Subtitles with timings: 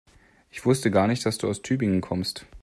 [0.49, 2.47] Ich wusste gar nicht, dass du aus Tübingen kommst